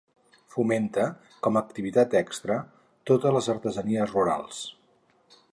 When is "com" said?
1.47-1.59